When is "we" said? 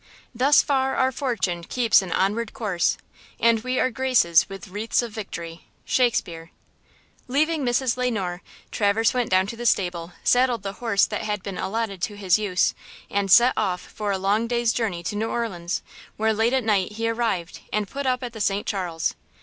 3.63-3.79